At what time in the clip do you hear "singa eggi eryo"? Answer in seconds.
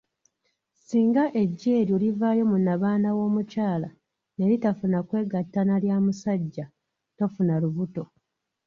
0.87-1.95